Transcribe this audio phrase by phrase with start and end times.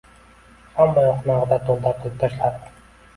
[0.77, 2.73] Hammayoqni ag‘dar-to‘ntar qilib tashladim.